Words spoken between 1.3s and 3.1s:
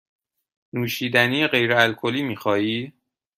غیر الکلی می خواهی؟